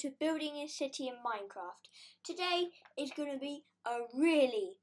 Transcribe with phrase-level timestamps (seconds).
[0.00, 1.90] to Building a City in Minecraft.
[2.24, 4.78] Today is going to be a really,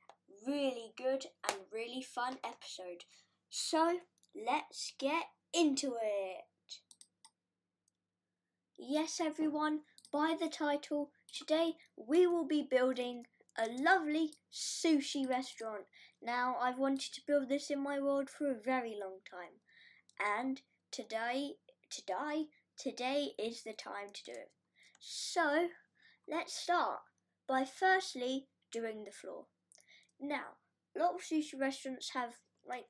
[0.45, 3.05] really good and really fun episode.
[3.49, 3.97] So
[4.35, 6.43] let's get into it.
[8.77, 9.79] Yes everyone,
[10.13, 13.23] by the title, today we will be building
[13.57, 15.85] a lovely sushi restaurant.
[16.21, 19.61] Now I've wanted to build this in my world for a very long time
[20.19, 21.53] and today,
[21.89, 24.51] today today is the time to do it.
[24.99, 25.69] So,
[26.27, 26.99] let's start
[27.47, 29.45] by firstly doing the floor.
[30.19, 30.57] Now,
[30.95, 32.35] a lot of sushi restaurants have
[32.67, 32.85] like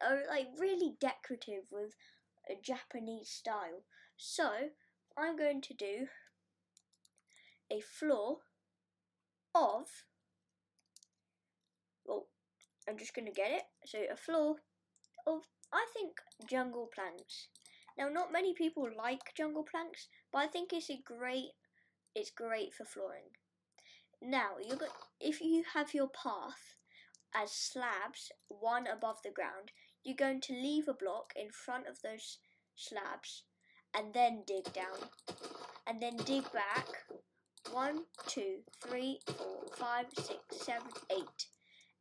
[0.00, 1.94] are like really decorative with
[2.50, 3.84] a Japanese style.
[4.16, 4.70] So,
[5.16, 6.08] I'm going to do
[7.70, 8.38] a floor
[9.54, 9.86] of
[12.04, 12.26] well,
[12.88, 13.62] I'm just going to get it.
[13.86, 14.56] So, a floor
[15.26, 15.42] of
[15.72, 16.12] I think
[16.48, 17.48] jungle planks.
[17.96, 21.50] Now, not many people like jungle planks, but I think it's a great,
[22.14, 23.30] it's great for flooring.
[24.20, 24.88] Now, you got
[25.20, 26.78] if you have your path
[27.34, 29.70] as slabs, one above the ground,
[30.02, 32.38] you're going to leave a block in front of those
[32.74, 33.44] slabs,
[33.94, 35.10] and then dig down,
[35.86, 36.86] and then dig back.
[37.72, 41.46] One, two, three, four, five, six, seven, eight.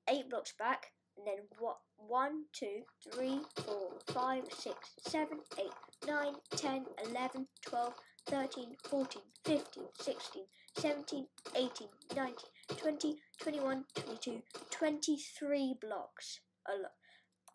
[0.10, 1.78] Eight blocks back, and then what?
[1.98, 5.72] One, two, three, four, five, six, seven, eight,
[6.08, 7.94] nine, ten, eleven, twelve,
[8.28, 10.46] thirteen, fourteen, fifteen, sixteen,
[10.78, 16.40] seventeen, eighteen, nineteen, twenty, twenty-one, twenty-two, twenty-three blocks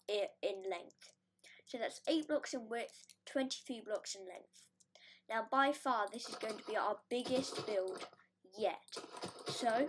[0.09, 1.13] in length.
[1.67, 4.65] So that's 8 blocks in width, 23 blocks in length.
[5.29, 8.07] Now, by far, this is going to be our biggest build
[8.59, 8.81] yet.
[9.47, 9.89] So,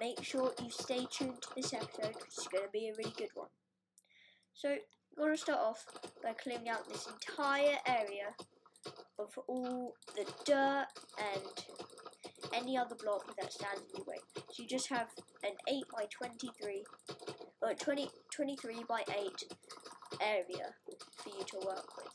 [0.00, 3.30] make sure you stay tuned to this episode, it's going to be a really good
[3.34, 3.48] one.
[4.54, 4.76] So,
[5.16, 5.84] we're going to start off
[6.22, 8.34] by clearing out this entire area
[9.18, 10.86] of all the dirt
[11.18, 11.64] and
[12.54, 14.16] any other block that stands in your way.
[14.34, 15.08] So you just have
[15.42, 16.84] an 8 by 23
[17.62, 19.44] or 20, 23 by 8
[20.22, 20.74] area
[21.16, 22.12] for you to work with.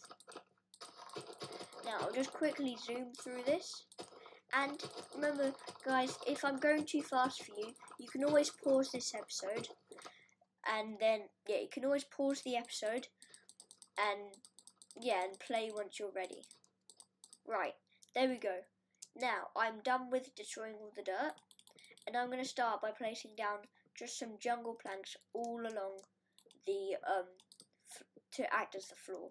[1.85, 3.85] Now I'll just quickly zoom through this
[4.55, 4.83] and
[5.13, 5.53] remember
[5.85, 9.67] guys if I'm going too fast for you you can always pause this episode
[10.65, 13.07] and then yeah, you can always pause the episode
[13.97, 14.33] and
[14.99, 16.41] yeah, and play once you're ready.
[17.47, 17.73] Right,
[18.13, 18.59] there we go.
[19.15, 21.33] Now I'm done with destroying all the dirt,
[22.07, 23.59] and I'm going to start by placing down
[23.97, 26.01] just some jungle planks all along
[26.65, 27.25] the um
[28.33, 29.29] to act as the floor.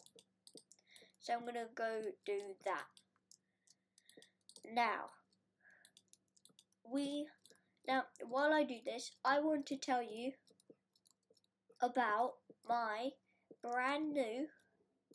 [1.21, 2.85] So I'm going to go do that.
[4.73, 5.11] Now,
[6.91, 7.29] we
[7.87, 10.33] now while I do this, I want to tell you
[11.81, 12.35] about
[12.67, 13.11] my
[13.63, 14.47] brand new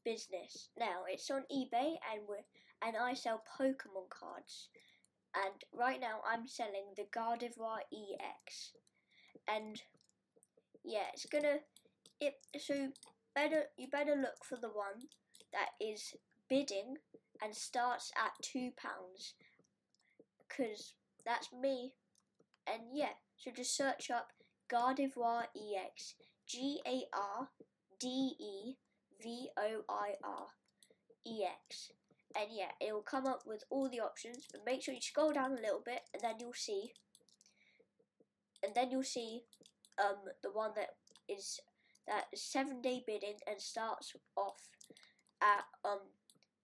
[0.03, 0.69] business.
[0.77, 2.37] Now it's on eBay and we
[2.81, 4.69] and I sell Pokemon cards.
[5.35, 8.73] And right now I'm selling the Gardevoir EX.
[9.47, 9.81] And
[10.83, 11.57] yeah, it's gonna
[12.19, 12.89] it so
[13.35, 15.07] better you better look for the one
[15.53, 16.15] that is
[16.49, 16.95] bidding
[17.41, 19.33] and starts at two pounds.
[20.55, 20.93] Cause
[21.25, 21.93] that's me.
[22.67, 24.29] And yeah, so just search up
[24.71, 26.15] Gardevoir EX.
[26.47, 27.49] G A R
[27.99, 28.75] D E
[29.21, 30.47] V O I R
[31.25, 31.91] E X.
[32.35, 34.47] And yeah, it will come up with all the options.
[34.51, 36.91] But make sure you scroll down a little bit, and then you'll see.
[38.63, 39.43] And then you'll see
[39.99, 40.89] um, the one that
[41.27, 41.59] is
[42.07, 44.69] that seven day bidding and starts off
[45.41, 45.99] at um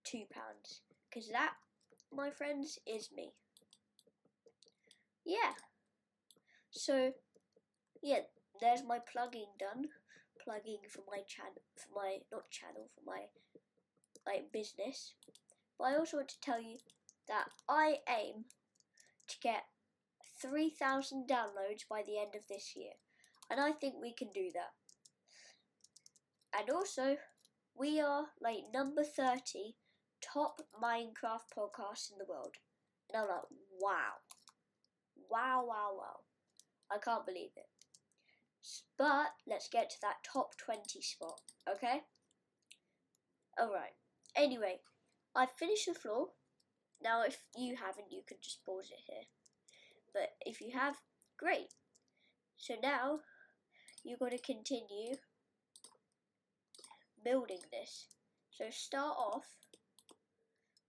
[0.06, 0.82] two pounds.
[1.14, 1.54] Cause that,
[2.14, 3.31] my friends, is me.
[5.25, 5.54] Yeah.
[6.69, 7.13] So,
[8.02, 8.19] yeah,
[8.62, 9.90] there's my plugging done.
[10.44, 13.24] Plugging for my channel, for my not channel, for my
[14.28, 15.13] like business.
[15.78, 16.78] But I also want to tell you
[17.28, 18.46] that I aim
[19.28, 19.63] to get
[20.42, 22.92] 3,000 downloads by the end of this year,
[23.50, 24.74] and I think we can do that.
[26.58, 27.18] And also,
[27.78, 29.75] we are like number 30
[30.21, 32.56] top Minecraft podcast in the world.
[33.12, 33.45] And I'm like,
[33.79, 34.13] wow.
[35.29, 36.19] Wow, wow, wow.
[36.91, 37.69] I can't believe it.
[38.97, 41.39] But let's get to that top 20 spot,
[41.69, 42.01] okay?
[43.59, 43.94] Alright.
[44.35, 44.79] Anyway,
[45.35, 46.29] I've finished the floor.
[47.03, 49.25] Now, if you haven't, you can just pause it here.
[50.13, 50.95] But if you have,
[51.38, 51.73] great.
[52.57, 53.19] So now,
[54.03, 55.15] you're going to continue
[57.23, 58.07] building this.
[58.51, 59.45] So start off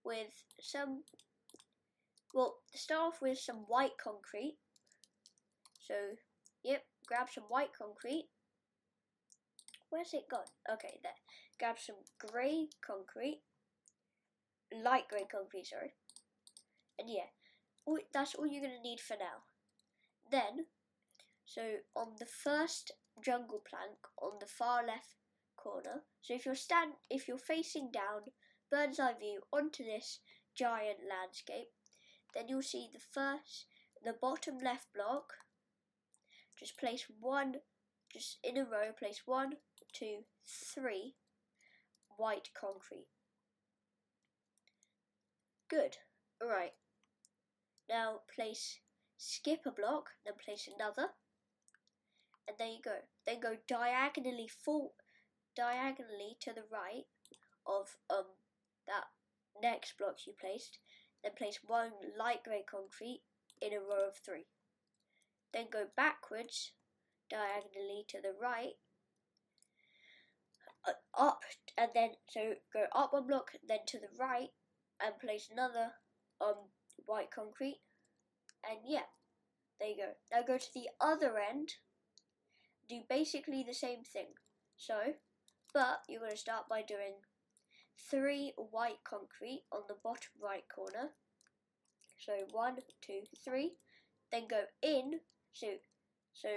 [0.06, 1.02] with some,
[2.32, 4.56] well, start off with some white concrete.
[5.86, 5.94] So,
[6.64, 8.28] yep, grab some white concrete.
[9.90, 10.46] Where's it gone?
[10.72, 11.12] Okay, there.
[11.58, 13.42] Grab some grey concrete.
[14.72, 15.94] Light grey concrete, sorry.
[16.98, 17.30] And yeah,
[18.12, 19.44] that's all you're going to need for now.
[20.30, 20.66] Then,
[21.44, 21.62] so
[21.94, 22.92] on the first
[23.24, 25.14] jungle plank on the far left
[25.56, 28.32] corner, so if you're stand, if you're facing down,
[28.70, 30.20] bird's eye view onto this
[30.56, 31.68] giant landscape,
[32.34, 33.66] then you'll see the first,
[34.04, 35.34] the bottom left block.
[36.58, 37.56] Just place one,
[38.12, 39.54] just in a row, place one,
[39.92, 41.14] two, three
[42.16, 43.08] white concrete.
[45.68, 45.96] Good.
[46.42, 46.74] Alright.
[47.88, 48.78] Now place
[49.16, 51.10] skip a block, then place another.
[52.48, 52.98] And there you go.
[53.26, 54.94] Then go diagonally full
[55.56, 57.06] diagonally to the right
[57.66, 58.26] of um
[58.86, 59.04] that
[59.62, 60.78] next block you placed.
[61.22, 63.22] Then place one light grey concrete
[63.60, 64.46] in a row of three.
[65.52, 66.72] Then go backwards
[67.30, 68.74] diagonally to the right
[70.86, 71.40] uh, up
[71.76, 74.50] and then so go up one block then to the right
[75.04, 75.90] and place another
[76.40, 76.70] um
[77.06, 77.80] white concrete
[78.68, 79.08] and yeah
[79.80, 81.70] there you go now go to the other end
[82.88, 84.28] do basically the same thing
[84.76, 84.94] so
[85.74, 87.14] but you're going to start by doing
[87.98, 91.10] three white concrete on the bottom right corner
[92.18, 93.72] so one two three
[94.32, 95.20] then go in
[95.52, 95.66] so
[96.32, 96.48] so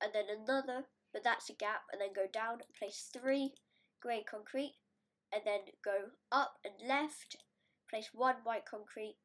[0.00, 3.54] and then another but that's a gap, and then go down, place three
[4.00, 4.76] grey concrete,
[5.32, 7.36] and then go up and left,
[7.88, 9.16] place one white concrete,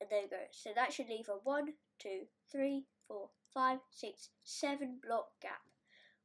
[0.00, 0.36] and then go.
[0.52, 5.62] So that should leave a one, two, three, four, five, six, seven block gap,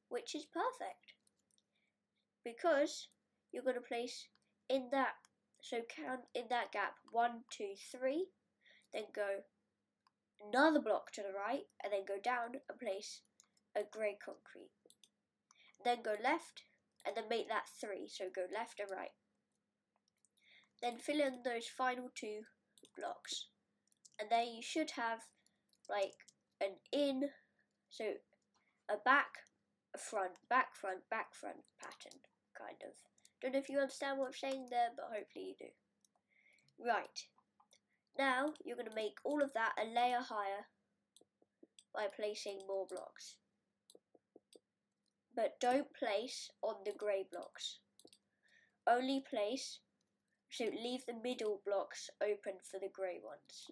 [0.10, 1.16] which is perfect
[2.44, 3.08] because
[3.54, 4.28] you're going to place
[4.70, 5.14] in that.
[5.62, 8.28] So count in that gap one, two, three,
[8.92, 9.48] then go
[10.46, 13.22] another block to the right, and then go down and place
[13.76, 14.72] a grey concrete.
[15.86, 16.64] Then go left
[17.06, 19.16] and then make that three, so go left and right.
[20.82, 22.42] Then fill in those final two
[22.98, 23.48] blocks.
[24.20, 25.20] And there you should have
[25.90, 26.16] like
[26.62, 27.30] an in,
[27.90, 28.06] so
[28.90, 29.48] a back,
[29.96, 32.20] a front, back, front, back, front pattern,
[32.58, 32.94] kind of.
[33.44, 36.86] Don't know if you understand what I'm saying there, but hopefully you do.
[36.90, 37.28] Right.
[38.18, 40.66] Now you're going to make all of that a layer higher
[41.94, 43.36] by placing more blocks
[45.36, 47.80] but don't place on the grey blocks.
[48.88, 49.80] Only place,
[50.50, 53.70] so leave the middle blocks open for the grey ones.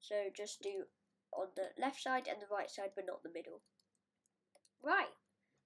[0.00, 0.84] So just do
[1.32, 3.62] on the left side and the right side, but not the middle.
[4.82, 5.12] Right,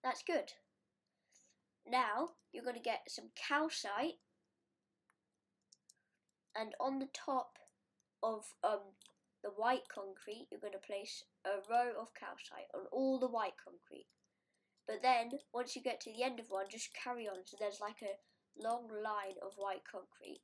[0.02, 0.52] that's good.
[1.88, 4.20] Now you're going to get some calcite,
[6.55, 7.58] and on the top
[8.23, 8.94] of um,
[9.43, 13.55] the white concrete, you're going to place a row of calcite on all the white
[13.62, 14.06] concrete.
[14.87, 17.38] But then, once you get to the end of one, just carry on.
[17.46, 20.40] So there's like a long line of white concrete.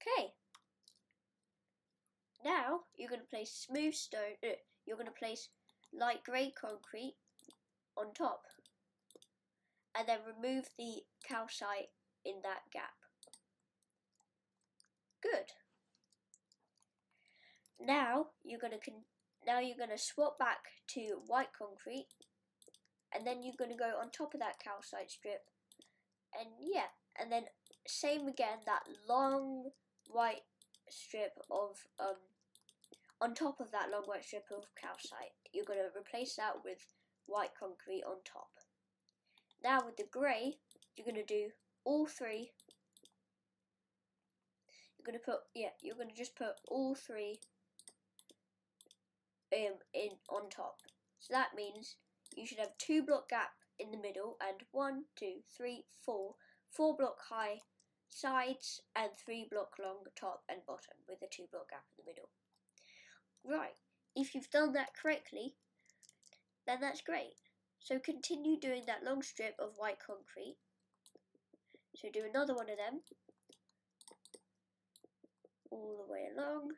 [0.00, 0.32] Okay.
[2.44, 5.48] Now, you're going to place smooth stone, uh, you're going to place
[5.92, 7.16] light grey concrete
[7.96, 8.42] on top.
[9.96, 11.90] And then remove the calcite
[12.24, 12.94] in that gap.
[15.22, 15.52] Good.
[17.84, 18.78] Now you're gonna
[19.46, 20.58] now you're gonna swap back
[20.94, 22.06] to white concrete,
[23.14, 25.42] and then you're gonna go on top of that calcite strip,
[26.38, 27.44] and yeah, and then
[27.86, 29.70] same again that long
[30.08, 30.42] white
[30.88, 32.16] strip of um
[33.22, 35.30] on top of that long white strip of calcite.
[35.52, 36.78] You're gonna replace that with
[37.26, 38.50] white concrete on top.
[39.62, 40.56] Now with the grey,
[40.96, 41.50] you're gonna do
[41.84, 42.50] all three.
[44.98, 47.38] You're gonna put yeah, you're gonna just put all three
[49.54, 50.78] um in on top.
[51.20, 51.94] So that means
[52.36, 56.34] you should have two block gap in the middle and one, two, three, four,
[56.68, 57.60] four block high
[58.10, 62.10] sides and three block long top and bottom with a two block gap in the
[62.10, 62.28] middle.
[63.44, 63.74] Right,
[64.14, 65.54] if you've done that correctly,
[66.66, 67.34] then that's great.
[67.80, 70.56] So continue doing that long strip of white concrete
[72.02, 73.00] so do another one of them
[75.70, 76.72] all the way along.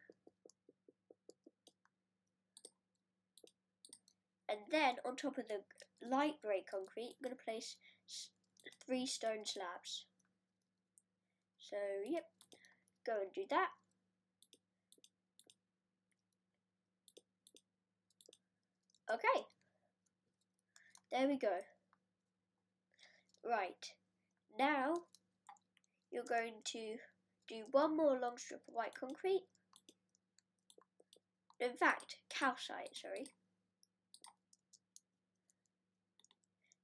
[4.48, 5.62] And then on top of the
[6.06, 7.76] light grey concrete, I'm going to place
[8.84, 10.04] three stone slabs.
[11.58, 12.26] So, yep,
[13.06, 13.68] go and do that.
[19.12, 19.44] Okay.
[21.12, 21.58] There we go.
[23.48, 23.92] Right.
[24.58, 24.94] Now,
[26.10, 26.96] you're going to
[27.48, 29.42] do one more long strip of white concrete.
[31.60, 33.26] In fact, calcite, sorry.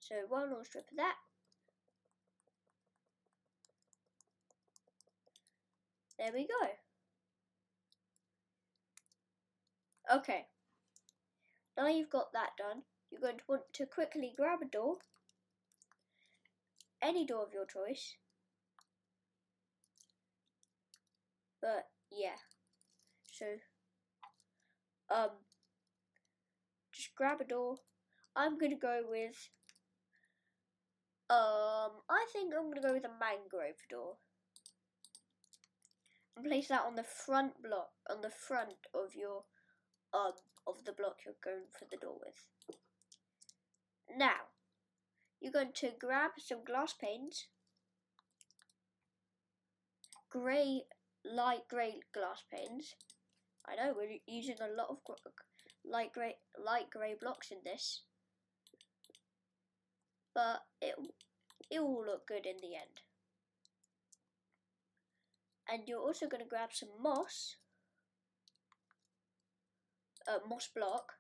[0.00, 1.16] So one long strip of that.
[6.18, 6.68] There we go.
[10.16, 10.46] Okay.
[11.76, 14.96] Now you've got that done, you're going to want to quickly grab a door,
[17.02, 18.16] any door of your choice.
[21.60, 22.36] But yeah,
[23.32, 23.46] so
[25.14, 25.30] um,
[26.92, 27.76] just grab a door.
[28.34, 29.50] I'm gonna go with
[31.28, 34.16] um, I think I'm gonna go with a mangrove door
[36.36, 39.44] and place that on the front block on the front of your
[40.12, 40.32] um
[40.66, 42.78] of the block you're going for the door with.
[44.16, 44.50] Now,
[45.40, 47.46] you're going to grab some glass panes,
[50.30, 50.82] grey,
[51.24, 52.94] light grey glass panes.
[53.66, 54.98] I know we're using a lot of
[55.84, 58.02] light grey, light grey blocks in this,
[60.34, 60.94] but it
[61.70, 63.02] it will look good in the end.
[65.68, 67.56] And you're also going to grab some moss
[70.28, 71.14] uh, moss block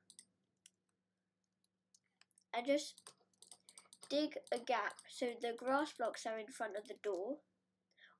[2.54, 2.94] and just
[4.08, 7.38] dig a gap so the grass blocks are in front of the door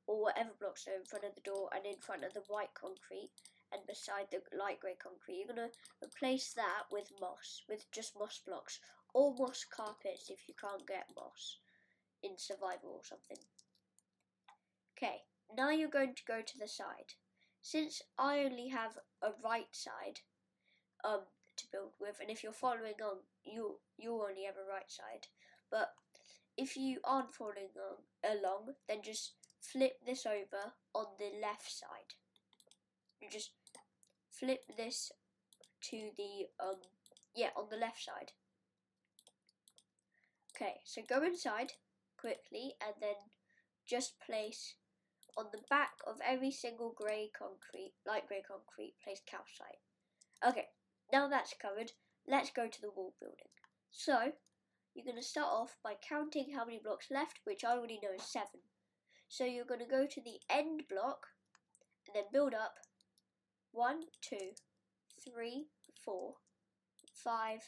[0.06, 2.74] or whatever blocks are in front of the door and in front of the white
[2.74, 3.30] concrete
[3.72, 5.44] and beside the light grey concrete.
[5.46, 8.80] You're going to replace that with moss with just moss blocks
[9.14, 11.58] or moss carpets if you can't get moss
[12.22, 13.38] in survival or something.
[14.96, 15.22] Okay
[15.56, 17.14] now you're going to go to the side.
[17.62, 20.20] Since I only have a right side
[21.04, 21.20] um,
[21.56, 25.28] to build with, and if you're following on, you you only have a right side.
[25.70, 25.90] But
[26.56, 32.16] if you aren't following on, along, then just flip this over on the left side.
[33.20, 33.50] You just
[34.30, 35.12] flip this
[35.82, 36.76] to the um
[37.34, 38.32] yeah on the left side.
[40.54, 41.72] Okay, so go inside
[42.18, 43.16] quickly and then
[43.86, 44.74] just place
[45.36, 49.80] on the back of every single grey concrete, light grey concrete, place calcite.
[50.46, 50.66] Okay,
[51.12, 51.92] now that's covered,
[52.26, 53.50] let's go to the wall building.
[53.90, 54.32] So,
[54.94, 58.14] you're going to start off by counting how many blocks left, which I already know
[58.14, 58.46] is 7.
[59.28, 61.26] So you're going to go to the end block,
[62.06, 62.74] and then build up
[63.72, 64.36] 1, 2,
[65.32, 65.66] 3,
[66.04, 66.34] 4,
[67.14, 67.60] 5,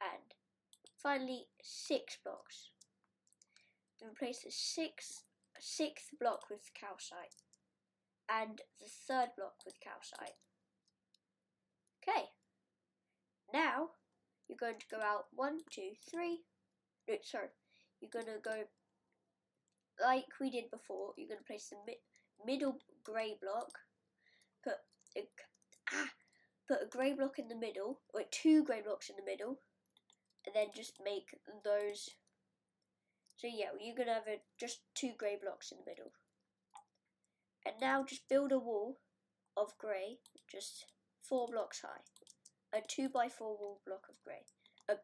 [0.00, 0.22] and
[1.02, 2.70] finally 6 blocks.
[4.00, 5.22] Then replace the sixth,
[5.58, 7.40] sixth block with calcite,
[8.28, 10.36] and the third block with calcite.
[12.02, 12.26] Okay,
[13.56, 13.88] now,
[14.48, 16.44] you're going to go out one, two, three.
[17.08, 17.48] No, sorry.
[18.00, 18.64] You're going to go
[20.02, 21.14] like we did before.
[21.16, 21.96] You're going to place the mi
[22.44, 23.70] middle grey block.
[24.62, 24.74] Put
[25.16, 25.22] a,
[25.94, 26.10] ah,
[26.68, 29.60] put a grey block in the middle, or two grey blocks in the middle,
[30.44, 31.34] and then just make
[31.64, 32.10] those.
[33.38, 36.12] So yeah, you're gonna have a, just two grey blocks in the middle.
[37.64, 38.98] And now just build a wall
[39.56, 40.18] of grey,
[40.50, 40.84] just
[41.22, 42.04] four blocks high
[42.76, 44.44] a 2 by 4 wall block of grey,
[44.88, 44.96] a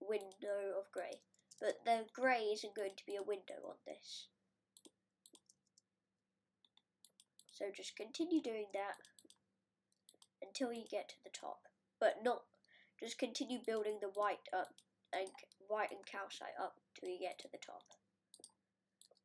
[0.00, 1.22] window of grey,
[1.60, 4.26] but the grey isn't going to be a window on this.
[7.52, 8.96] So just continue doing that
[10.42, 11.68] until you get to the top,
[12.00, 12.42] but not
[13.00, 14.70] just continue building the white up
[15.12, 15.28] and
[15.68, 17.82] white and calcite up till you get to the top,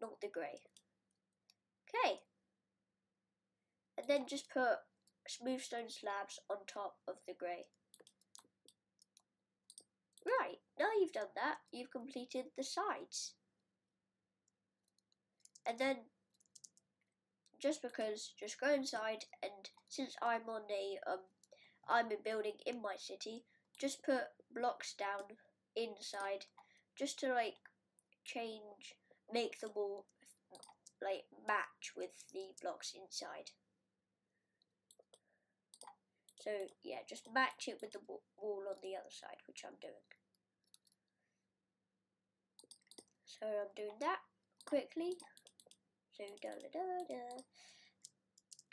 [0.01, 0.61] not the grey.
[1.89, 2.21] Okay,
[3.97, 4.79] and then just put
[5.27, 7.65] smooth stone slabs on top of the grey.
[10.25, 13.33] Right, now you've done that, you've completed the sides.
[15.65, 15.97] And then,
[17.61, 21.19] just because, just go inside, and since I'm on a, um,
[21.87, 23.43] I'm a building in my city,
[23.79, 25.37] just put blocks down
[25.75, 26.45] inside,
[26.97, 27.55] just to, like,
[28.25, 28.95] change,
[29.31, 30.05] make the wall,
[31.01, 33.51] like, match with the blocks inside.
[36.43, 36.51] So
[36.83, 40.03] yeah, just match it with the wall on the other side, which I'm doing.
[43.23, 44.19] So I'm doing that
[44.65, 45.15] quickly.
[46.11, 47.43] So da da da da.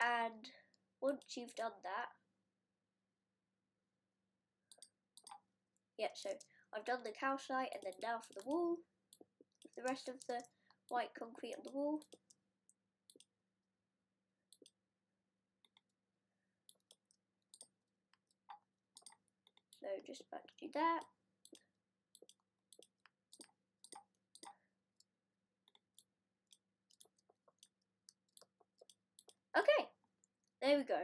[0.03, 0.51] And
[1.01, 2.11] once you've done that,
[5.97, 6.31] yeah, so
[6.75, 8.79] I've done the calcite and then now for the wall,
[9.77, 10.43] the rest of the
[10.89, 12.01] white concrete on the wall.
[19.81, 21.01] So just about to do that.
[29.57, 29.89] Okay,
[30.63, 31.01] there we go.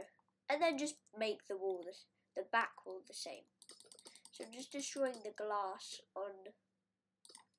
[0.49, 1.83] And then just make the wall,
[2.35, 3.43] the back wall the same.
[4.31, 6.31] So I'm just destroying the glass on,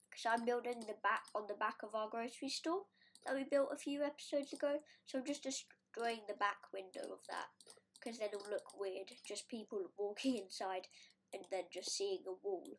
[0.08, 2.82] because I'm building the back on the back of our grocery store
[3.26, 4.78] that we built a few episodes ago.
[5.04, 7.50] So I'm just destroying the back window of that
[8.09, 9.11] because then it'll look weird.
[9.27, 10.87] Just people walking inside
[11.33, 12.79] and then just seeing a wall.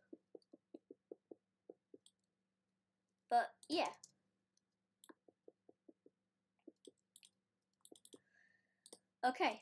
[3.30, 3.90] But yeah.
[9.24, 9.62] Okay.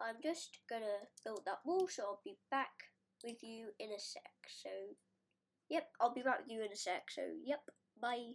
[0.00, 2.90] I'm just gonna build that wall so I'll be back
[3.22, 4.22] with you in a sec.
[4.48, 4.70] So,
[5.70, 7.04] yep, I'll be back with you in a sec.
[7.10, 7.62] So, yep,
[8.00, 8.34] bye.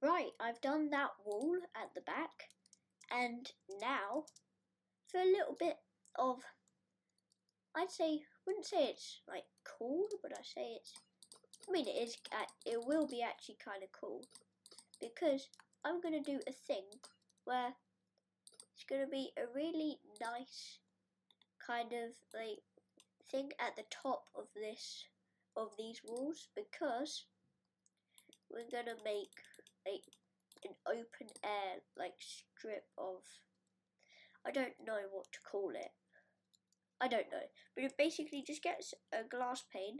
[0.00, 2.48] Right, I've done that wall at the back,
[3.10, 3.50] and
[3.80, 4.24] now
[5.12, 5.76] for a little bit
[6.18, 6.38] of,
[7.76, 9.44] I'd say, wouldn't say it's like
[9.78, 10.92] cool, but I say it's,
[11.68, 14.22] I mean, it is, uh, it will be actually kind of cool.
[15.00, 15.48] Because
[15.84, 16.84] I'm going to do a thing
[17.44, 17.74] where
[18.74, 20.78] it's going to be a really nice
[21.64, 22.58] kind of like
[23.30, 25.04] thing at the top of this
[25.56, 27.24] of these walls because
[28.50, 29.32] we're gonna make
[29.86, 30.04] like
[30.64, 33.22] an open air like strip of
[34.46, 35.92] I don't know what to call it.
[37.00, 37.46] I don't know.
[37.74, 39.98] But it basically just gets a glass pane.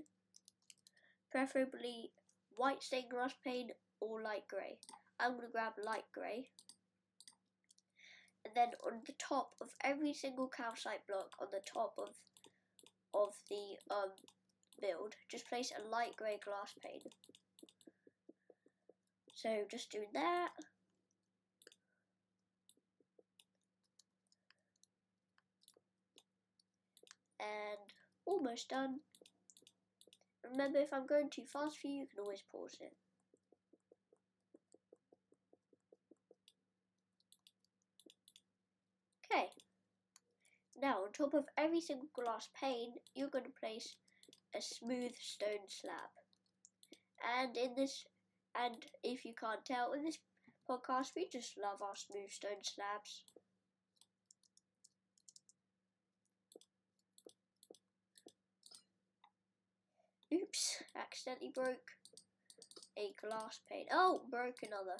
[1.30, 2.12] Preferably
[2.56, 3.70] white stained glass pane
[4.00, 4.78] or light grey.
[5.18, 6.49] I'm gonna grab light grey.
[8.44, 12.16] And then on the top of every single calcite block on the top of
[13.14, 14.11] of the um,
[14.80, 17.12] build, just place a light grey glass pane.
[19.34, 20.50] So just doing that.
[27.42, 27.78] And
[28.24, 29.00] almost done.
[30.44, 32.94] Remember, if I'm going too fast for you, you can always pause it.
[39.31, 39.48] Okay.
[40.76, 43.96] Now, on top of every single glass pane, you're going to place
[44.55, 46.11] a smooth stone slab.
[47.40, 48.05] And in this,
[48.55, 50.18] and if you can't tell, in this
[50.68, 53.24] podcast, we just love our smooth stone slabs.
[60.33, 61.92] Oops, accidentally broke
[62.97, 63.87] a glass pane.
[63.92, 64.97] Oh, broke another.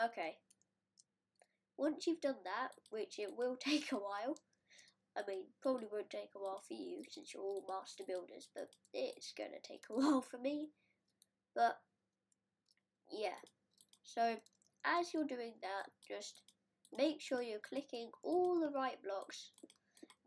[0.00, 0.36] Okay.
[1.76, 4.36] Once you've done that, which it will take a while,
[5.16, 8.70] I mean, probably won't take a while for you since you're all master builders, but
[8.92, 10.68] it's gonna take a while for me.
[11.54, 11.78] But,
[13.10, 13.40] yeah.
[14.02, 14.36] So,
[14.84, 16.42] as you're doing that, just
[16.96, 19.50] make sure you're clicking all the right blocks.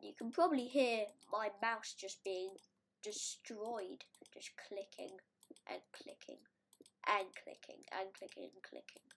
[0.02, 2.50] You can probably hear my mouse just being
[3.04, 5.18] destroyed, just clicking
[5.70, 6.42] and clicking
[7.08, 9.08] and clicking and clicking and clicking.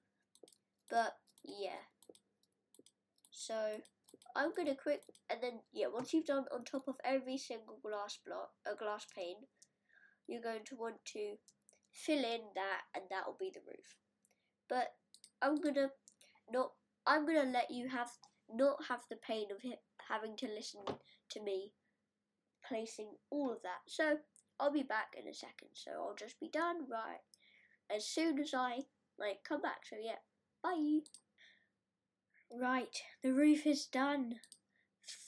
[0.91, 1.85] But yeah.
[3.31, 3.79] So
[4.37, 8.19] I'm gonna quick and then yeah, once you've done on top of every single glass
[8.25, 9.49] block a glass pane,
[10.27, 11.37] you're going to want to
[11.93, 13.97] fill in that and that will be the roof.
[14.69, 14.95] But
[15.43, 15.91] I'm gonna
[16.51, 16.73] not
[17.07, 18.11] I'm gonna let you have
[18.53, 19.59] not have the pain of
[20.09, 20.81] having to listen
[21.31, 21.73] to me
[22.67, 23.81] placing all of that.
[23.87, 24.19] So
[24.59, 25.71] I'll be back in a second.
[25.75, 27.21] So I'll just be done right
[27.95, 28.81] as soon as I
[29.19, 29.87] like come back.
[29.89, 30.17] So yeah.
[30.63, 31.01] Bye.
[32.53, 34.41] Right, the roof is done.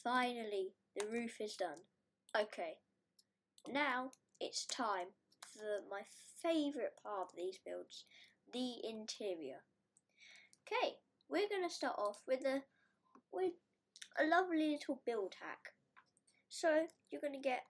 [0.02, 1.78] Finally, the roof is done.
[2.36, 2.74] Okay,
[3.70, 5.06] now it's time
[5.54, 6.02] for my
[6.42, 8.04] favourite part of these builds,
[8.52, 9.60] the interior.
[10.72, 10.94] Okay,
[11.28, 12.62] we're going to start off with a
[13.32, 13.52] with
[14.18, 15.74] a lovely little build hack.
[16.48, 17.64] So you're going to get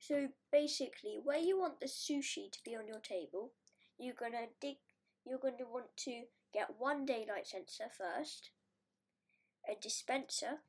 [0.00, 3.52] so basically where you want the sushi to be on your table,
[3.98, 4.76] you're going to dig
[5.24, 8.50] you're going to want to Get one daylight sensor first,
[9.68, 10.60] a dispenser,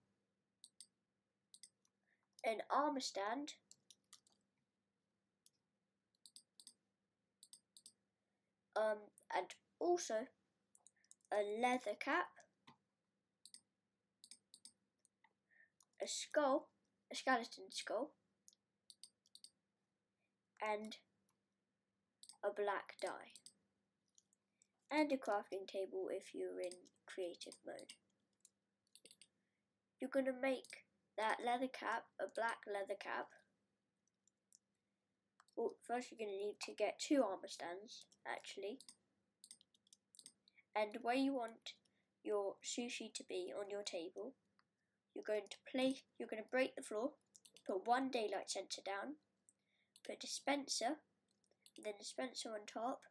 [2.44, 3.54] an armor stand,
[8.76, 8.98] um,
[9.34, 9.48] and
[9.80, 10.28] also
[11.32, 12.28] a leather cap,
[16.02, 16.70] a skull,
[17.12, 18.12] a skeleton skull,
[20.62, 20.98] and
[22.44, 23.34] a black dye
[24.92, 26.72] and a crafting table if you're in
[27.06, 27.94] creative mode.
[30.00, 30.86] You're going to make
[31.18, 33.28] that leather cap a black leather cap.
[35.56, 38.80] Well, first you're going to need to get two armor stands, actually.
[40.80, 41.74] And where you want
[42.24, 44.34] your sushi to be on your table,
[45.14, 47.12] you're going to place, you're going to break the floor,
[47.68, 49.16] put one daylight sensor down,
[50.06, 50.96] put a dispenser,
[51.84, 53.02] then dispenser on top,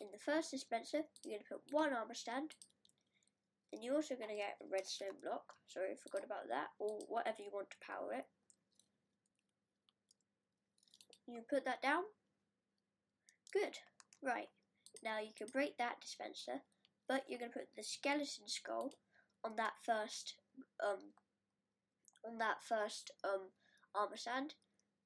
[0.00, 2.52] in the first dispenser, you're going to put one armor stand.
[3.70, 5.52] Then you're also going to get a redstone block.
[5.68, 6.68] Sorry, I forgot about that.
[6.78, 8.26] Or whatever you want to power it.
[11.26, 12.02] You put that down.
[13.52, 13.78] Good.
[14.22, 14.48] Right.
[15.04, 16.62] Now you can break that dispenser,
[17.08, 18.92] but you're going to put the skeleton skull
[19.44, 20.34] on that first
[20.84, 21.12] um
[22.24, 23.50] on that first um
[23.94, 24.54] armor stand.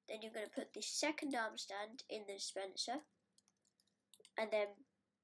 [0.09, 3.03] Then you're going to put the second armor stand in the dispenser,
[4.39, 4.69] and then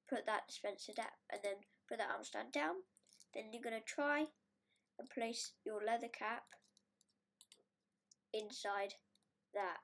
[0.08, 2.82] put that dispenser down, and then put that armor stand down.
[3.34, 4.26] Then you're going to try
[4.98, 6.44] and place your leather cap
[8.34, 8.94] inside
[9.54, 9.78] that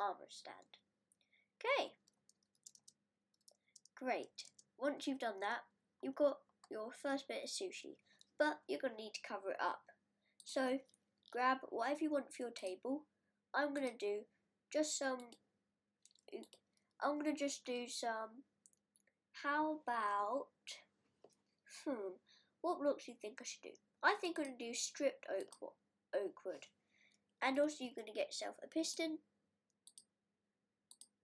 [0.00, 0.78] armor stand.
[1.58, 1.92] Okay.
[3.96, 4.44] Great.
[4.78, 5.67] Once you've done that,
[6.02, 6.38] you've got
[6.70, 7.96] your first bit of sushi,
[8.38, 9.80] but you're going to need to cover it up.
[10.44, 10.78] So,
[11.32, 13.04] grab whatever you want for your table.
[13.54, 14.20] I'm going to do
[14.72, 15.18] just some.
[17.02, 18.44] I'm going to just do some.
[19.42, 20.46] How about.
[21.84, 22.16] Hmm.
[22.60, 23.76] What blocks do you think I should do?
[24.02, 25.72] I think I'm going to do stripped oak,
[26.14, 26.64] oak wood.
[27.40, 29.18] And also, you're going to get yourself a piston.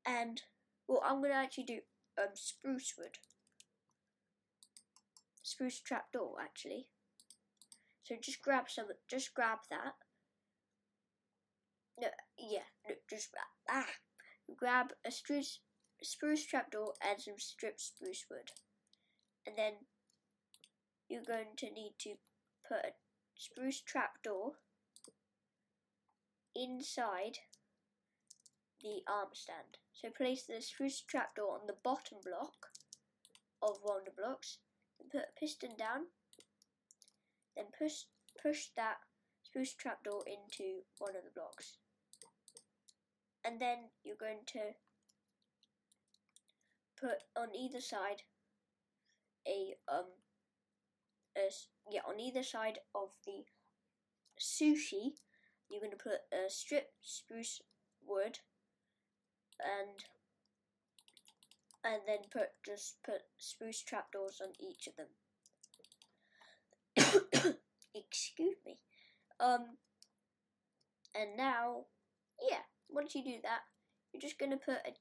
[0.06, 0.42] And,
[0.86, 1.80] well, I'm going to actually do
[2.18, 3.18] um, spruce wood.
[5.44, 6.88] Spruce trapdoor, actually.
[8.02, 9.92] So just grab some, just grab that.
[12.00, 13.28] No, yeah, no, just
[13.70, 13.86] ah,
[14.56, 15.60] grab a spruce,
[16.02, 18.50] spruce trapdoor and some stripped spruce wood.
[19.46, 19.74] And then
[21.10, 22.14] you're going to need to
[22.66, 22.92] put a
[23.36, 24.52] spruce trapdoor
[26.56, 27.38] inside
[28.80, 29.78] the arm stand.
[29.92, 32.68] So place the spruce trapdoor on the bottom block
[33.62, 34.58] of one of the blocks,
[35.14, 36.06] put a piston down,
[37.56, 38.04] then push
[38.42, 38.96] push that
[39.42, 41.78] spruce trapdoor into one of the blocks.
[43.44, 44.74] And then you're going to
[47.00, 48.22] put on either side
[49.46, 50.06] a um
[51.36, 51.50] a,
[51.90, 53.44] yeah on either side of the
[54.40, 55.12] sushi
[55.68, 57.60] you're going to put a strip spruce
[58.06, 58.38] wood
[59.60, 60.04] and
[61.84, 65.08] and then put just put spruce trapdoors on each of them.
[67.94, 68.78] Excuse me.
[69.38, 69.76] Um
[71.14, 71.86] and now
[72.50, 73.60] yeah, once you do that,
[74.12, 74.94] you're just gonna put a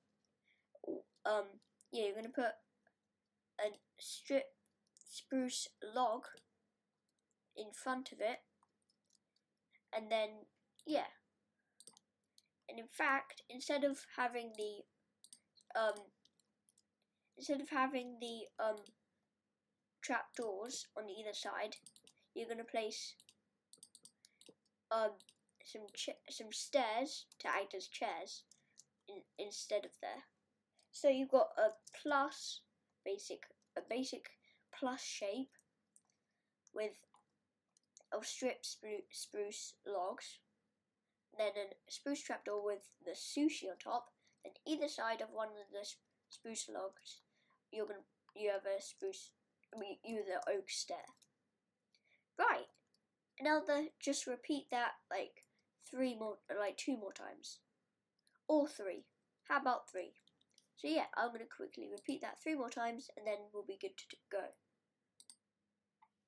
[1.29, 1.45] um
[1.91, 2.53] yeah, you're gonna put
[3.59, 4.55] a strip
[4.93, 6.25] spruce log
[7.55, 8.39] in front of it
[9.95, 10.29] and then
[10.87, 11.05] yeah
[12.69, 15.95] and in fact, instead of having the um,
[17.37, 18.77] instead of having the um,
[20.01, 21.75] trapdoors on either side,
[22.33, 23.15] you're going to place
[24.91, 25.11] um,
[25.63, 25.87] some
[26.29, 28.43] some stairs to act as chairs
[29.07, 30.23] in, instead of there.
[30.91, 31.69] So you've got a
[32.01, 32.61] plus
[33.05, 33.43] basic
[33.77, 34.29] a basic
[34.77, 35.51] plus shape
[36.73, 36.99] with
[38.11, 40.39] of strip spruce, spruce logs
[41.37, 44.11] then a spruce trapdoor with the sushi on top,
[44.45, 45.87] and either side of one of the
[46.33, 47.21] spruce logs,
[47.71, 47.99] you're gonna
[48.35, 49.31] you have a spruce,
[49.73, 51.05] I mean, you have the oak stair.
[52.37, 52.65] Right.
[53.41, 55.45] Now the just repeat that like
[55.89, 57.59] three more, like two more times,
[58.47, 59.05] or three.
[59.47, 60.13] How about three?
[60.75, 63.97] So yeah, I'm gonna quickly repeat that three more times, and then we'll be good
[63.97, 64.45] to go.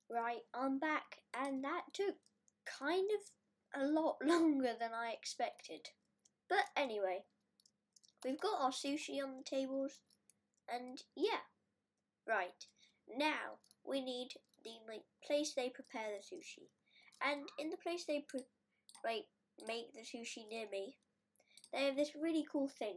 [0.10, 2.15] Right, I'm back, and that took
[2.65, 5.89] kind of a lot longer than I expected.
[6.48, 7.24] But anyway,
[8.25, 10.01] we've got our sushi on the tables,
[10.67, 11.45] and yeah,
[12.27, 12.65] right
[13.15, 14.29] now we need
[14.63, 16.67] the like place they prepare the sushi,
[17.23, 18.43] and in the place they put
[19.03, 19.25] like
[19.67, 20.97] make the sushi near me,
[21.71, 22.95] they have this really cool thing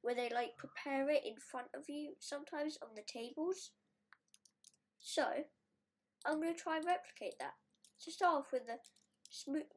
[0.00, 3.72] where they like prepare it in front of you sometimes on the tables.
[4.98, 5.24] So
[6.24, 7.54] I'm gonna try and replicate that.
[8.04, 8.78] To start off with the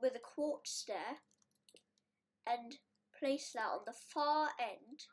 [0.02, 1.20] with a quartz stair
[2.48, 2.76] and
[3.20, 5.06] place that on the far end.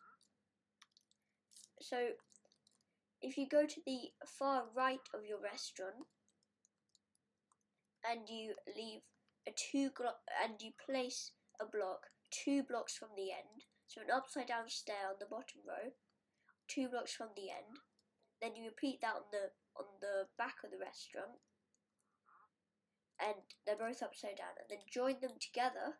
[1.81, 2.09] So
[3.21, 6.07] if you go to the far right of your restaurant
[8.09, 9.01] and you leave
[9.49, 14.11] a two glo- and you place a block two blocks from the end, so an
[14.11, 15.92] upside down stair on the bottom row,
[16.69, 17.79] two blocks from the end,
[18.42, 21.38] then you repeat that on the on the back of the restaurant
[23.21, 25.97] and they're both upside down, and then join them together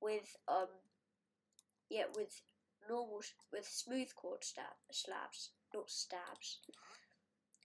[0.00, 0.68] with um
[1.90, 2.40] yeah with
[2.88, 3.20] normal
[3.52, 6.58] with smooth quartz stab, slabs, not stabs,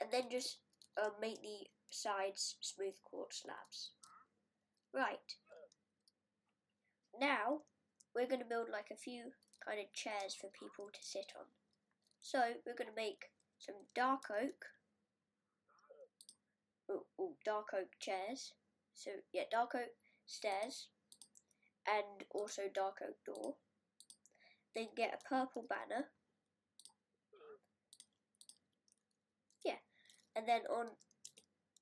[0.01, 0.57] and then just
[1.01, 3.91] uh, make the sides smooth quartz slabs.
[4.93, 5.35] Right.
[7.19, 7.61] Now
[8.15, 9.31] we're going to build like a few
[9.65, 11.45] kind of chairs for people to sit on.
[12.21, 14.65] So we're going to make some dark oak
[17.45, 18.53] dark oak chairs.
[18.93, 19.93] So yeah, dark oak
[20.25, 20.87] stairs,
[21.87, 23.55] and also dark oak door.
[24.75, 26.05] then get a purple banner.
[29.63, 29.81] Yeah,
[30.35, 30.87] and then on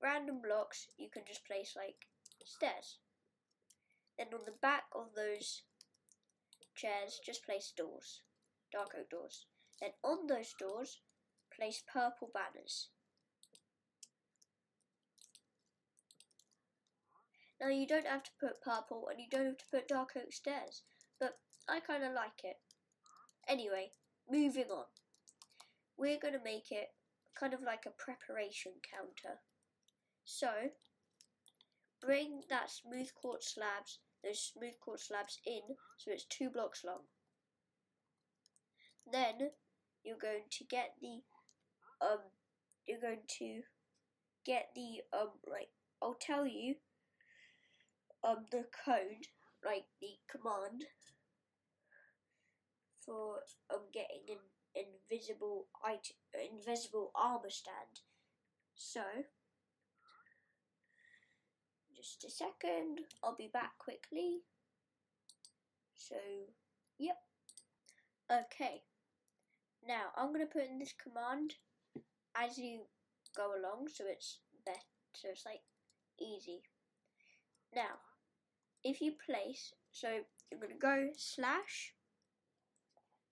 [0.02, 2.06] random blocks you can just place like
[2.44, 2.98] stairs.
[4.18, 5.62] Then on the back of those
[6.74, 8.22] chairs, just place doors,
[8.72, 9.46] dark oak doors.
[9.80, 11.00] Then on those doors,
[11.56, 12.88] place purple banners.
[17.62, 20.32] Now you don't have to put purple and you don't have to put dark oak
[20.32, 20.82] stairs,
[21.20, 22.56] but I kind of like it.
[23.48, 23.92] Anyway,
[24.28, 24.86] moving on.
[25.96, 26.88] We're going to make it
[27.38, 29.38] kind of like a preparation counter.
[30.24, 30.48] So,
[32.00, 35.60] bring that smooth quartz slabs, those smooth quartz slabs in
[35.98, 37.02] so it's two blocks long.
[39.10, 39.50] Then
[40.02, 41.22] you're going to get the
[42.04, 42.18] um
[42.86, 43.62] you're going to
[44.44, 45.68] get the um right
[46.02, 46.76] I'll tell you
[48.24, 49.26] um the code
[49.64, 50.84] like the command
[53.04, 53.40] for
[53.72, 54.38] um getting an
[54.74, 56.16] invisible item,
[56.52, 58.00] invisible armor stand.
[58.74, 59.02] So
[61.96, 64.40] just a second, I'll be back quickly.
[65.94, 66.16] So
[66.98, 67.18] yep.
[68.30, 68.82] Okay.
[69.86, 71.54] Now I'm gonna put in this command
[72.36, 72.82] as you
[73.36, 74.78] go along so it's better
[75.14, 75.60] so it's like
[76.20, 76.62] easy.
[77.74, 77.98] Now
[78.84, 80.08] if you place so
[80.50, 81.94] you're gonna go slash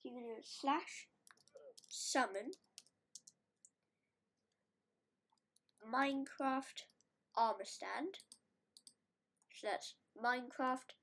[0.03, 1.09] you're gonna slash
[1.89, 2.53] summon
[5.93, 6.87] Minecraft
[7.37, 8.19] armor stand.
[9.53, 10.95] So that's Minecraft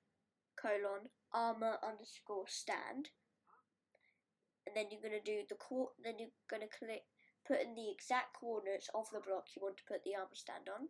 [0.55, 3.09] colon armor underscore stand.
[4.65, 7.03] And then you're gonna do the co then you're gonna click
[7.45, 10.67] put in the exact coordinates of the block you want to put the armor stand
[10.69, 10.89] on.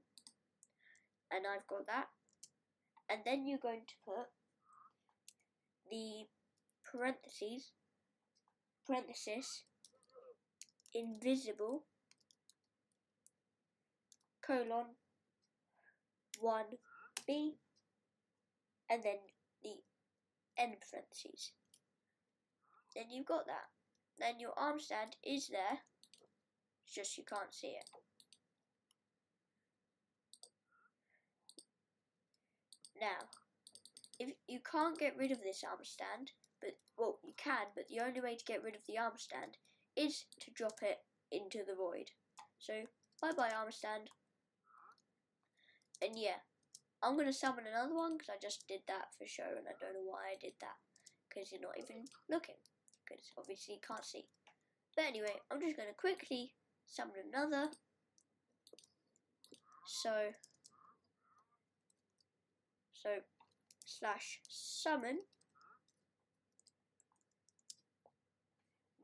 [1.31, 2.07] And I've got that.
[3.09, 4.27] And then you're going to put
[5.89, 6.27] the
[6.89, 7.71] parentheses
[8.85, 9.63] parenthesis
[10.93, 11.83] invisible
[14.45, 14.95] colon
[16.41, 17.55] 1b
[18.89, 19.17] and then
[19.61, 19.75] the
[20.57, 21.51] end parentheses.
[22.95, 23.67] Then you've got that.
[24.17, 25.79] Then your arm stand is there,
[26.85, 27.89] it's just you can't see it.
[32.99, 33.29] Now,
[34.19, 38.03] if you can't get rid of this arm stand, but well, you can, but the
[38.03, 39.57] only way to get rid of the arm stand
[39.95, 40.99] is to drop it
[41.31, 42.12] into the void.
[42.60, 42.83] So,
[43.21, 44.10] bye bye arm stand.
[46.01, 46.41] And yeah,
[47.01, 49.77] I'm going to summon another one because I just did that for show and I
[49.79, 50.77] don't know why I did that.
[51.29, 52.57] Because you're not even looking.
[53.05, 54.25] Because obviously you can't see.
[54.95, 56.53] But anyway, I'm just going to quickly
[56.86, 57.69] summon another.
[59.86, 60.33] So,
[63.01, 63.10] so
[63.86, 65.19] slash summon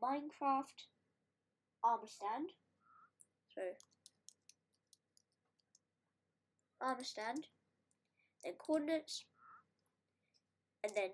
[0.03, 0.87] Minecraft
[1.81, 2.49] armor stand.
[3.55, 3.61] So
[6.81, 7.47] armor stand,
[8.43, 9.23] then coordinates,
[10.83, 11.11] and then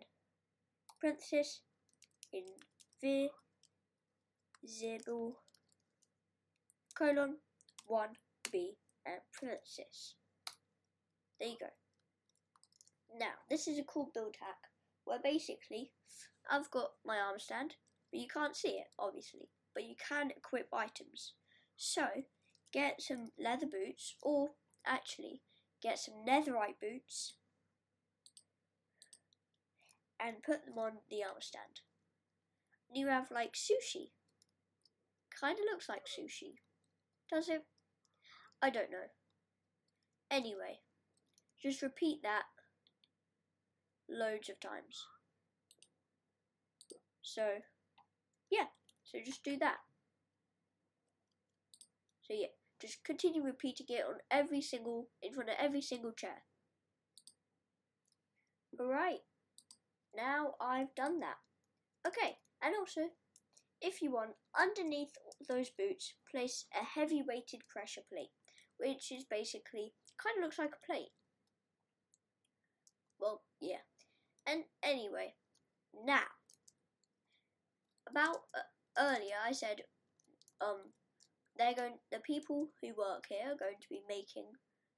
[0.99, 1.61] parenthesis
[2.33, 3.29] invisible
[6.97, 7.37] colon
[7.89, 10.15] 1b and parenthesis.
[11.39, 11.78] There you go.
[13.17, 14.69] Now, this is a cool build hack
[15.05, 15.91] where basically
[16.49, 17.75] I've got my arm stand,
[18.11, 21.33] but you can't see it, obviously, but you can equip items.
[21.75, 22.05] So,
[22.71, 24.49] get some leather boots, or
[24.85, 25.41] actually,
[25.81, 27.33] get some netherite boots
[30.19, 31.81] and put them on the arm stand.
[32.89, 34.11] And you have like sushi.
[35.39, 36.55] Kinda looks like sushi.
[37.31, 37.65] Does it?
[38.61, 39.07] I don't know.
[40.29, 40.79] Anyway,
[41.61, 42.43] just repeat that
[44.09, 45.05] loads of times.
[47.21, 47.59] So,
[48.51, 48.65] yeah,
[49.03, 49.77] so just do that.
[52.23, 52.47] So yeah,
[52.81, 56.43] just continue repeating it on every single, in front of every single chair.
[58.79, 59.19] Alright,
[60.15, 61.37] now I've done that.
[62.07, 63.09] Okay, and also,
[63.81, 65.11] if you want, underneath
[65.47, 68.29] those boots, place a heavy weighted pressure plate,
[68.77, 71.11] which is basically, kind of looks like a plate.
[73.19, 73.88] Well, yeah.
[74.49, 75.35] And anyway,
[76.05, 76.23] now,
[78.09, 78.65] about uh,
[78.97, 79.81] earlier I said,
[80.59, 80.93] um,
[81.55, 84.45] they're going, the people who work here are going to be making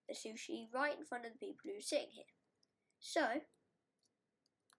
[0.07, 2.31] the sushi right in front of the people who are sitting here.
[2.99, 3.41] So,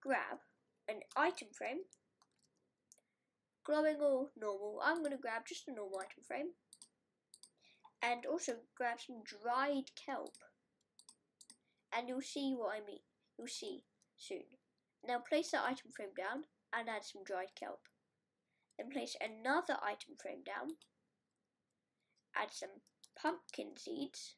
[0.02, 0.38] grab
[0.88, 1.80] an item frame,
[3.66, 4.80] glowing or normal.
[4.82, 6.52] I'm going to grab just a normal item frame,
[8.02, 10.36] and also grab some dried kelp.
[11.94, 13.00] And you'll see what I mean.
[13.38, 13.82] You'll see
[14.16, 14.61] soon.
[15.06, 17.80] Now place the item frame down and add some dried kelp.
[18.78, 20.76] Then place another item frame down.
[22.36, 22.80] Add some
[23.20, 24.34] pumpkin seeds.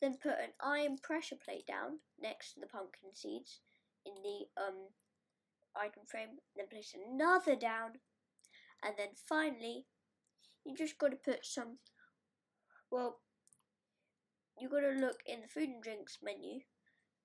[0.00, 3.60] Then put an iron pressure plate down next to the pumpkin seeds
[4.06, 4.88] in the um,
[5.76, 6.38] item frame.
[6.56, 8.00] Then place another down.
[8.82, 9.84] And then finally,
[10.64, 11.78] you just got to put some,
[12.90, 13.20] well,
[14.60, 16.60] you got to look in the food and drinks menu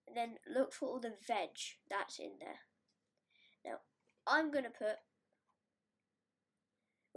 [0.08, 1.50] and then look for all the veg
[1.90, 2.60] that's in there.
[3.66, 3.80] Now,
[4.28, 4.98] I'm going to put,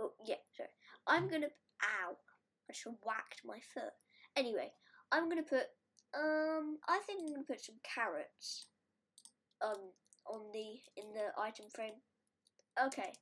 [0.00, 0.68] oh, yeah, sorry.
[1.07, 2.16] I'm going to, ow,
[2.68, 3.92] I just whacked my foot.
[4.37, 4.72] Anyway,
[5.12, 5.66] I'm going to put,
[6.14, 8.66] um, I think I'm going to put some carrots,
[9.64, 9.92] um,
[10.26, 11.94] on the, in the item frame.
[12.85, 13.12] Okay,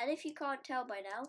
[0.00, 1.28] and if you can't tell by now,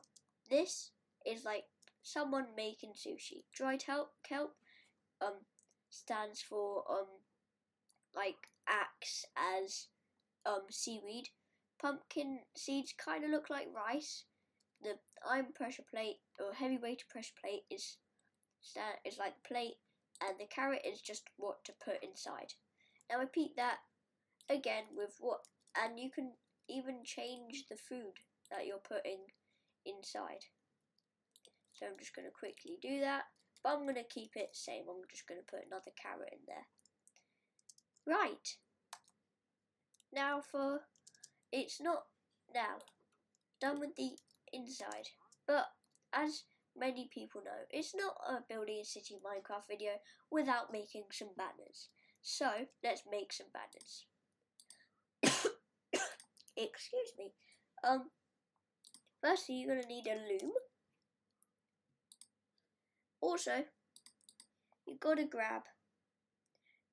[0.49, 0.91] this
[1.25, 1.63] is like
[2.03, 3.43] someone making sushi.
[3.53, 4.53] Dried kelp, kelp
[5.21, 5.45] um,
[5.89, 7.07] stands for um,
[8.15, 9.87] like axe as
[10.45, 11.29] um, seaweed.
[11.81, 14.23] Pumpkin seeds kind of look like rice.
[14.81, 14.95] The
[15.29, 17.97] iron pressure plate or heavy weighted pressure plate is
[18.61, 19.75] stand is like plate,
[20.21, 22.53] and the carrot is just what to put inside.
[23.09, 23.77] Now repeat that
[24.49, 25.41] again with what,
[25.75, 26.33] and you can
[26.69, 28.13] even change the food
[28.51, 29.19] that you're putting
[29.85, 30.45] inside.
[31.73, 33.23] So I'm just going to quickly do that,
[33.65, 34.83] but I'm going to keep it same.
[34.87, 36.67] I'm just going to put another carrot in there.
[38.05, 38.57] Right.
[40.13, 40.81] Now for,
[41.51, 42.03] it's not,
[42.53, 42.77] now,
[43.59, 44.11] done with the
[44.53, 45.09] inside.
[45.47, 45.65] But
[46.13, 46.43] as
[46.77, 49.93] many people know, it's not a building a city Minecraft video
[50.29, 51.89] without making some banners.
[52.21, 52.47] So,
[52.83, 54.05] let's make some banners.
[56.55, 57.31] Excuse me.
[57.83, 58.11] Um,
[59.23, 60.51] firstly, you're going to need a loom.
[63.21, 63.65] Also,
[64.85, 65.63] you've got to grab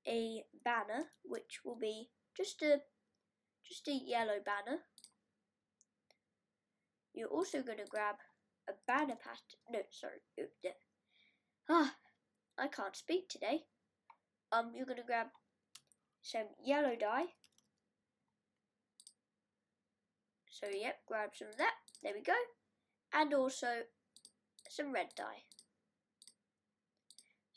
[0.06, 2.80] a banner, which will be just a
[3.68, 4.80] just a yellow banner.
[7.14, 8.16] You're also going to grab
[8.68, 9.60] a banner pattern.
[9.70, 10.20] No, sorry.
[11.68, 11.94] Ah,
[12.58, 13.62] I can't speak today.
[14.50, 15.28] Um, you're going to grab
[16.22, 17.26] some yellow dye.
[20.50, 21.74] So, yep, grab some of that.
[22.02, 22.34] There we go.
[23.12, 23.82] And also
[24.68, 25.44] some red dye.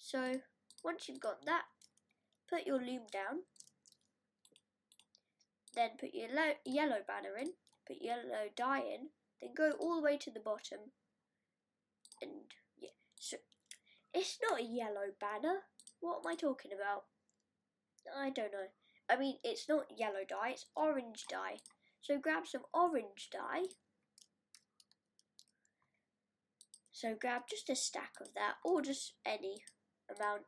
[0.05, 0.33] So,
[0.83, 1.63] once you've got that,
[2.47, 3.39] put your loom down,
[5.73, 6.29] then put your
[6.63, 7.53] yellow banner in,
[7.87, 9.09] put yellow dye in,
[9.41, 10.91] then go all the way to the bottom,
[12.21, 12.31] and
[12.79, 13.37] yeah, so
[14.13, 15.61] it's not a yellow banner.
[16.01, 17.05] What am I talking about?
[18.15, 18.67] I don't know.
[19.09, 21.57] I mean, it's not yellow dye, it's orange dye.
[22.01, 23.69] So grab some orange dye.
[26.91, 29.63] So grab just a stack of that, or just any
[30.09, 30.43] amount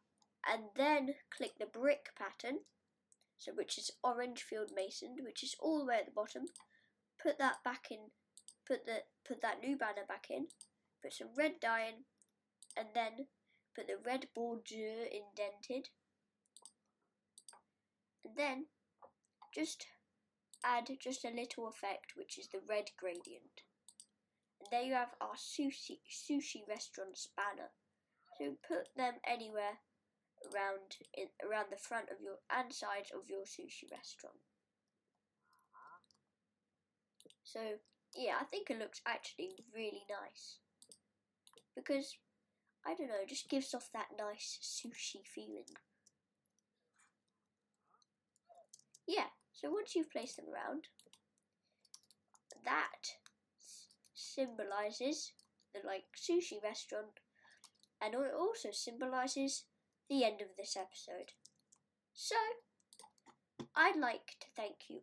[0.47, 2.59] and then click the brick pattern,
[3.37, 6.45] so which is orange field masoned, which is all the way at the bottom.
[7.21, 8.11] Put that back in,
[8.67, 10.47] put the put that new banner back in,
[11.01, 12.03] put some red dye in,
[12.77, 13.27] and then
[13.75, 15.89] put the red border indented,
[18.23, 18.65] and then
[19.53, 19.87] just
[20.63, 23.63] add just a little effect, which is the red gradient.
[24.59, 27.71] And there you have our sushi sushi restaurant's banner.
[28.37, 29.81] So put them anywhere
[30.45, 34.37] around in, around the front of your and sides of your sushi restaurant.
[37.43, 37.79] So
[38.15, 40.57] yeah, I think it looks actually really nice
[41.75, 42.17] because
[42.85, 45.65] I don't know, just gives off that nice sushi feeling.
[49.07, 50.85] Yeah, so once you've placed them around,
[52.65, 53.15] that
[54.13, 55.31] symbolizes
[55.73, 57.19] the like sushi restaurant
[58.01, 59.65] and it also symbolizes
[60.09, 61.31] the end of this episode.
[62.13, 62.35] So,
[63.75, 65.01] I'd like to thank you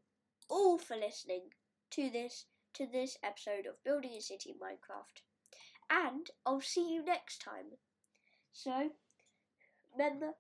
[0.49, 1.51] all for listening
[1.91, 5.23] to this to this episode of Building a City in Minecraft.
[5.89, 7.79] And I'll see you next time.
[8.53, 8.91] So,
[9.93, 10.33] remember,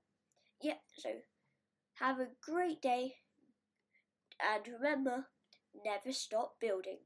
[0.60, 1.10] yeah, so
[2.00, 3.16] have a great day.
[4.40, 5.26] And remember,
[5.84, 6.98] never stop building.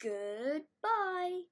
[0.00, 1.42] Goodbye.